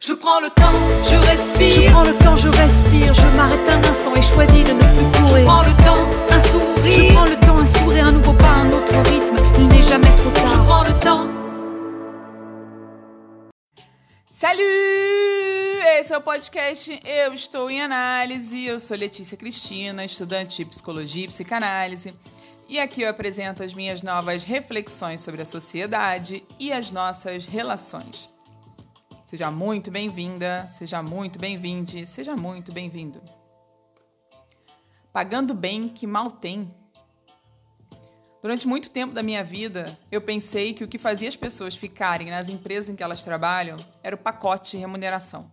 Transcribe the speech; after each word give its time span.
Je 0.00 0.12
prends 0.12 0.40
le 0.40 0.48
temps, 0.50 0.72
je 1.10 1.16
respire. 1.28 1.70
Je 1.70 1.90
prends 1.90 2.04
le 2.04 2.14
temps, 2.14 2.36
je 2.36 2.48
respire, 2.48 3.12
je 3.14 3.26
m'arrête 3.36 3.68
un 3.68 3.82
instant 3.90 4.14
et 4.14 4.22
choisis 4.22 4.64
de 4.64 4.72
ne 4.72 4.78
plus 4.78 5.26
Je 5.26 5.28
courir. 5.30 5.44
prends 5.44 5.62
le 5.62 5.74
temps, 5.84 6.32
un 6.34 6.40
sourire. 6.40 6.92
Je 6.92 7.12
prends 7.12 7.24
le 7.24 7.36
temps, 7.46 7.58
un 7.58 7.66
sourire, 7.66 8.06
un 8.06 8.12
nouveau 8.12 8.32
pas, 8.34 8.46
un 8.64 8.70
autre 8.72 8.94
rythme. 9.10 9.36
Il 9.58 9.66
n'est 9.68 9.82
jamais 9.82 10.06
trop 10.16 10.30
Je 10.46 10.52
tard. 10.54 10.64
prends 10.64 10.84
le 10.84 11.00
temps. 11.00 11.26
Salut! 14.28 14.62
Esse 16.00 16.12
é 16.12 16.16
o 16.16 16.20
podcast 16.20 17.00
Eu 17.04 17.34
Estou 17.34 17.68
em 17.68 17.82
Análise. 17.82 18.66
Eu 18.66 18.78
sou 18.78 18.96
Letícia 18.96 19.36
Cristina, 19.36 20.04
estudante 20.04 20.58
de 20.58 20.64
psicologia 20.70 21.24
e 21.24 21.28
psicanálise. 21.28 22.14
E 22.68 22.78
aqui 22.78 23.02
eu 23.02 23.08
apresento 23.08 23.64
as 23.64 23.74
minhas 23.74 24.00
novas 24.02 24.44
reflexões 24.44 25.22
sobre 25.22 25.42
a 25.42 25.44
sociedade 25.44 26.44
e 26.60 26.72
as 26.72 26.92
nossas 26.92 27.46
relações. 27.46 28.28
Seja 29.28 29.50
muito 29.50 29.90
bem-vinda, 29.90 30.66
seja 30.68 31.02
muito 31.02 31.38
bem-vinde, 31.38 32.06
seja 32.06 32.34
muito 32.34 32.72
bem-vindo. 32.72 33.20
Pagando 35.12 35.52
bem 35.52 35.86
que 35.86 36.06
mal 36.06 36.30
tem. 36.30 36.74
Durante 38.40 38.66
muito 38.66 38.90
tempo 38.90 39.12
da 39.12 39.22
minha 39.22 39.44
vida, 39.44 39.98
eu 40.10 40.22
pensei 40.22 40.72
que 40.72 40.82
o 40.82 40.88
que 40.88 40.96
fazia 40.96 41.28
as 41.28 41.36
pessoas 41.36 41.76
ficarem 41.76 42.30
nas 42.30 42.48
empresas 42.48 42.88
em 42.88 42.96
que 42.96 43.02
elas 43.02 43.22
trabalham 43.22 43.76
era 44.02 44.16
o 44.16 44.18
pacote 44.18 44.70
de 44.70 44.78
remuneração. 44.78 45.52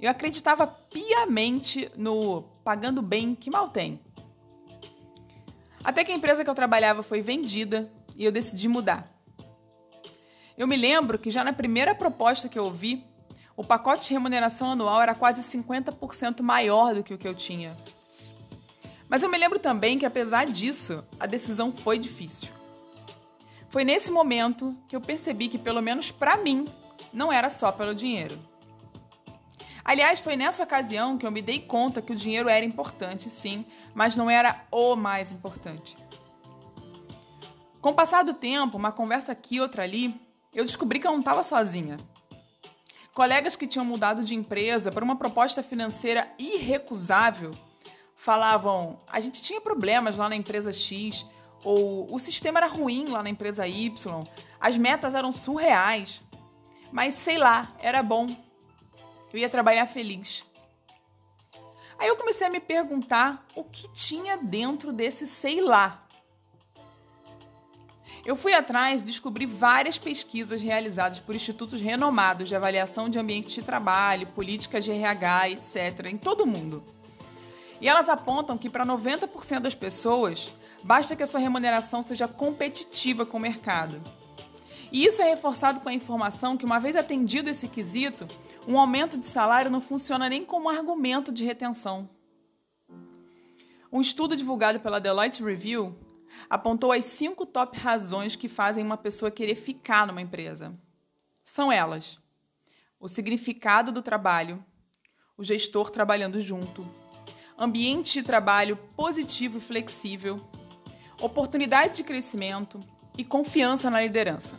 Eu 0.00 0.10
acreditava 0.10 0.66
piamente 0.66 1.88
no 1.96 2.42
pagando 2.64 3.00
bem 3.00 3.32
que 3.32 3.48
mal 3.48 3.68
tem. 3.68 4.00
Até 5.84 6.02
que 6.02 6.10
a 6.10 6.16
empresa 6.16 6.42
que 6.42 6.50
eu 6.50 6.54
trabalhava 6.56 7.04
foi 7.04 7.22
vendida 7.22 7.88
e 8.16 8.24
eu 8.24 8.32
decidi 8.32 8.68
mudar. 8.68 9.19
Eu 10.60 10.66
me 10.66 10.76
lembro 10.76 11.18
que 11.18 11.30
já 11.30 11.42
na 11.42 11.54
primeira 11.54 11.94
proposta 11.94 12.46
que 12.46 12.58
eu 12.58 12.64
ouvi, 12.64 13.02
o 13.56 13.64
pacote 13.64 14.06
de 14.06 14.12
remuneração 14.12 14.72
anual 14.72 15.00
era 15.00 15.14
quase 15.14 15.42
50% 15.42 16.42
maior 16.42 16.94
do 16.94 17.02
que 17.02 17.14
o 17.14 17.16
que 17.16 17.26
eu 17.26 17.34
tinha. 17.34 17.74
Mas 19.08 19.22
eu 19.22 19.30
me 19.30 19.38
lembro 19.38 19.58
também 19.58 19.98
que, 19.98 20.04
apesar 20.04 20.44
disso, 20.44 21.02
a 21.18 21.24
decisão 21.24 21.72
foi 21.72 21.98
difícil. 21.98 22.50
Foi 23.70 23.84
nesse 23.84 24.10
momento 24.10 24.76
que 24.86 24.94
eu 24.94 25.00
percebi 25.00 25.48
que, 25.48 25.56
pelo 25.56 25.80
menos 25.80 26.10
para 26.10 26.36
mim, 26.36 26.68
não 27.10 27.32
era 27.32 27.48
só 27.48 27.72
pelo 27.72 27.94
dinheiro. 27.94 28.38
Aliás, 29.82 30.20
foi 30.20 30.36
nessa 30.36 30.62
ocasião 30.62 31.16
que 31.16 31.26
eu 31.26 31.30
me 31.30 31.40
dei 31.40 31.60
conta 31.60 32.02
que 32.02 32.12
o 32.12 32.16
dinheiro 32.16 32.50
era 32.50 32.66
importante, 32.66 33.30
sim, 33.30 33.64
mas 33.94 34.14
não 34.14 34.28
era 34.28 34.62
o 34.70 34.94
mais 34.94 35.32
importante. 35.32 35.96
Com 37.80 37.92
o 37.92 37.94
passar 37.94 38.22
do 38.22 38.34
tempo, 38.34 38.76
uma 38.76 38.92
conversa 38.92 39.32
aqui, 39.32 39.58
outra 39.58 39.84
ali, 39.84 40.20
eu 40.54 40.64
descobri 40.64 40.98
que 40.98 41.06
eu 41.06 41.12
não 41.12 41.20
estava 41.20 41.42
sozinha. 41.42 41.98
Colegas 43.14 43.56
que 43.56 43.66
tinham 43.66 43.84
mudado 43.84 44.24
de 44.24 44.34
empresa 44.34 44.90
por 44.90 45.02
uma 45.02 45.16
proposta 45.16 45.62
financeira 45.62 46.30
irrecusável 46.38 47.52
falavam: 48.16 49.00
a 49.06 49.20
gente 49.20 49.42
tinha 49.42 49.60
problemas 49.60 50.16
lá 50.16 50.28
na 50.28 50.36
empresa 50.36 50.72
X, 50.72 51.26
ou 51.64 52.12
o 52.12 52.18
sistema 52.18 52.58
era 52.58 52.66
ruim 52.66 53.06
lá 53.08 53.22
na 53.22 53.30
empresa 53.30 53.66
Y, 53.66 54.24
as 54.60 54.76
metas 54.76 55.14
eram 55.14 55.32
surreais, 55.32 56.22
mas 56.92 57.14
sei 57.14 57.38
lá, 57.38 57.74
era 57.78 58.02
bom. 58.02 58.28
Eu 59.32 59.38
ia 59.38 59.48
trabalhar 59.48 59.86
feliz. 59.86 60.44
Aí 61.98 62.08
eu 62.08 62.16
comecei 62.16 62.46
a 62.46 62.50
me 62.50 62.60
perguntar 62.60 63.46
o 63.54 63.62
que 63.62 63.92
tinha 63.92 64.36
dentro 64.36 64.92
desse 64.92 65.26
sei 65.26 65.60
lá. 65.60 66.06
Eu 68.24 68.36
fui 68.36 68.52
atrás, 68.52 69.02
descobri 69.02 69.46
várias 69.46 69.98
pesquisas 69.98 70.60
realizadas 70.60 71.18
por 71.18 71.34
institutos 71.34 71.80
renomados 71.80 72.48
de 72.48 72.54
avaliação 72.54 73.08
de 73.08 73.18
ambiente 73.18 73.54
de 73.54 73.62
trabalho, 73.62 74.26
políticas 74.28 74.84
de 74.84 74.92
RH, 74.92 75.50
etc., 75.50 76.06
em 76.06 76.18
todo 76.18 76.42
o 76.42 76.46
mundo. 76.46 76.84
E 77.80 77.88
elas 77.88 78.10
apontam 78.10 78.58
que 78.58 78.68
para 78.68 78.84
90% 78.84 79.60
das 79.60 79.74
pessoas, 79.74 80.54
basta 80.82 81.16
que 81.16 81.22
a 81.22 81.26
sua 81.26 81.40
remuneração 81.40 82.02
seja 82.02 82.28
competitiva 82.28 83.24
com 83.24 83.38
o 83.38 83.40
mercado. 83.40 84.02
E 84.92 85.06
isso 85.06 85.22
é 85.22 85.30
reforçado 85.30 85.80
com 85.80 85.88
a 85.88 85.94
informação 85.94 86.56
que, 86.56 86.64
uma 86.64 86.78
vez 86.78 86.96
atendido 86.96 87.48
esse 87.48 87.68
quesito, 87.68 88.28
um 88.68 88.78
aumento 88.78 89.16
de 89.16 89.26
salário 89.26 89.70
não 89.70 89.80
funciona 89.80 90.28
nem 90.28 90.44
como 90.44 90.68
argumento 90.68 91.32
de 91.32 91.44
retenção. 91.44 92.08
Um 93.90 94.00
estudo 94.00 94.36
divulgado 94.36 94.78
pela 94.78 95.00
Deloitte 95.00 95.42
Review 95.42 95.96
apontou 96.48 96.92
as 96.92 97.04
cinco 97.04 97.44
top 97.44 97.78
razões 97.78 98.36
que 98.36 98.48
fazem 98.48 98.84
uma 98.84 98.96
pessoa 98.96 99.30
querer 99.30 99.54
ficar 99.54 100.06
numa 100.06 100.22
empresa. 100.22 100.72
São 101.42 101.72
elas: 101.72 102.18
o 102.98 103.08
significado 103.08 103.90
do 103.90 104.02
trabalho, 104.02 104.64
o 105.36 105.44
gestor 105.44 105.90
trabalhando 105.90 106.40
junto, 106.40 106.86
ambiente 107.58 108.14
de 108.14 108.22
trabalho 108.22 108.76
positivo 108.96 109.58
e 109.58 109.60
flexível, 109.60 110.44
oportunidade 111.20 111.96
de 111.96 112.04
crescimento 112.04 112.80
e 113.16 113.24
confiança 113.24 113.90
na 113.90 114.00
liderança. 114.00 114.56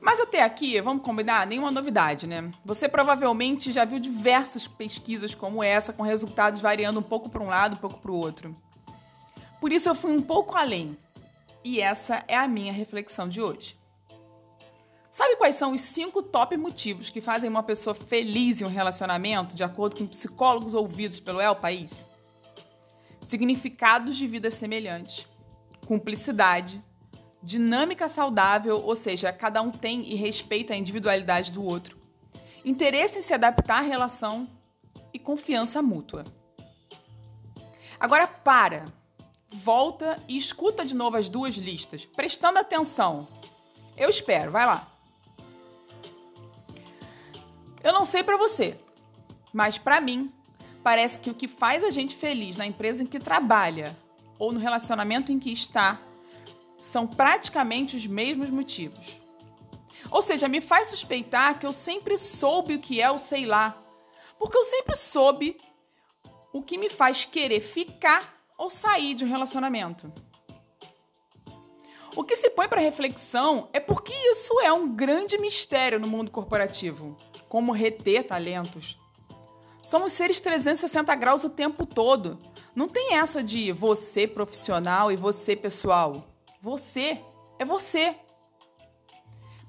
Mas 0.00 0.18
até 0.18 0.42
aqui, 0.42 0.80
vamos 0.80 1.02
combinar, 1.02 1.46
nenhuma 1.46 1.70
novidade, 1.70 2.26
né? 2.26 2.50
Você 2.64 2.88
provavelmente 2.88 3.70
já 3.70 3.84
viu 3.84 3.98
diversas 3.98 4.66
pesquisas 4.66 5.34
como 5.34 5.62
essa, 5.62 5.92
com 5.92 6.02
resultados 6.02 6.60
variando 6.60 7.00
um 7.00 7.02
pouco 7.02 7.28
para 7.28 7.42
um 7.42 7.48
lado, 7.48 7.74
um 7.74 7.78
pouco 7.78 7.98
para 7.98 8.10
o 8.10 8.16
outro. 8.16 8.56
Por 9.60 9.72
isso 9.72 9.88
eu 9.88 9.94
fui 9.94 10.10
um 10.10 10.22
pouco 10.22 10.56
além. 10.56 10.96
E 11.62 11.80
essa 11.80 12.24
é 12.26 12.36
a 12.36 12.48
minha 12.48 12.72
reflexão 12.72 13.28
de 13.28 13.42
hoje. 13.42 13.78
Sabe 15.12 15.36
quais 15.36 15.56
são 15.56 15.72
os 15.72 15.82
cinco 15.82 16.22
top 16.22 16.56
motivos 16.56 17.10
que 17.10 17.20
fazem 17.20 17.50
uma 17.50 17.62
pessoa 17.62 17.94
feliz 17.94 18.60
em 18.60 18.64
um 18.64 18.68
relacionamento, 18.68 19.54
de 19.54 19.62
acordo 19.62 19.96
com 19.96 20.06
psicólogos 20.06 20.72
ouvidos 20.72 21.20
pelo 21.20 21.40
El 21.40 21.56
País? 21.56 22.08
Significados 23.28 24.16
de 24.16 24.26
vida 24.26 24.50
semelhantes, 24.50 25.28
cumplicidade, 25.86 26.82
dinâmica 27.42 28.08
saudável, 28.08 28.80
ou 28.80 28.96
seja, 28.96 29.32
cada 29.32 29.60
um 29.60 29.70
tem 29.70 30.10
e 30.10 30.14
respeita 30.14 30.72
a 30.72 30.76
individualidade 30.76 31.52
do 31.52 31.62
outro, 31.62 31.98
interesse 32.64 33.18
em 33.18 33.22
se 33.22 33.34
adaptar 33.34 33.78
à 33.78 33.82
relação 33.82 34.48
e 35.12 35.18
confiança 35.18 35.82
mútua. 35.82 36.24
Agora 37.98 38.26
para, 38.26 38.86
volta 39.52 40.22
e 40.28 40.36
escuta 40.36 40.84
de 40.84 40.94
novo 40.94 41.16
as 41.16 41.28
duas 41.28 41.56
listas, 41.56 42.04
prestando 42.04 42.58
atenção. 42.58 43.26
Eu 43.96 44.08
espero, 44.08 44.50
vai 44.50 44.64
lá. 44.64 44.88
Eu 47.82 47.92
não 47.92 48.04
sei 48.04 48.22
para 48.22 48.36
você, 48.36 48.78
mas 49.52 49.78
para 49.78 50.00
mim, 50.00 50.32
parece 50.82 51.18
que 51.18 51.30
o 51.30 51.34
que 51.34 51.48
faz 51.48 51.82
a 51.82 51.90
gente 51.90 52.14
feliz 52.14 52.56
na 52.56 52.66
empresa 52.66 53.02
em 53.02 53.06
que 53.06 53.18
trabalha 53.18 53.96
ou 54.38 54.52
no 54.52 54.60
relacionamento 54.60 55.32
em 55.32 55.38
que 55.38 55.52
está 55.52 56.00
são 56.78 57.06
praticamente 57.06 57.96
os 57.96 58.06
mesmos 58.06 58.48
motivos. 58.50 59.18
Ou 60.10 60.22
seja, 60.22 60.48
me 60.48 60.60
faz 60.60 60.88
suspeitar 60.88 61.58
que 61.58 61.66
eu 61.66 61.72
sempre 61.72 62.16
soube 62.16 62.74
o 62.74 62.80
que 62.80 63.00
é 63.00 63.10
o 63.10 63.18
sei 63.18 63.44
lá, 63.44 63.76
porque 64.38 64.56
eu 64.56 64.64
sempre 64.64 64.96
soube 64.96 65.60
o 66.52 66.62
que 66.62 66.78
me 66.78 66.88
faz 66.88 67.24
querer 67.24 67.60
ficar 67.60 68.39
ou 68.60 68.68
sair 68.68 69.14
de 69.14 69.24
um 69.24 69.28
relacionamento. 69.28 70.12
O 72.14 72.22
que 72.22 72.36
se 72.36 72.50
põe 72.50 72.68
para 72.68 72.78
reflexão 72.78 73.70
é 73.72 73.80
porque 73.80 74.12
isso 74.12 74.60
é 74.60 74.70
um 74.70 74.94
grande 74.94 75.38
mistério 75.38 75.98
no 75.98 76.06
mundo 76.06 76.30
corporativo 76.30 77.16
como 77.48 77.72
reter 77.72 78.26
talentos. 78.26 78.98
Somos 79.82 80.12
seres 80.12 80.40
360 80.40 81.14
graus 81.14 81.42
o 81.42 81.48
tempo 81.48 81.86
todo. 81.86 82.38
Não 82.76 82.86
tem 82.86 83.14
essa 83.14 83.42
de 83.42 83.72
você 83.72 84.26
profissional 84.26 85.10
e 85.10 85.16
você 85.16 85.56
pessoal. 85.56 86.22
Você 86.60 87.18
é 87.58 87.64
você. 87.64 88.14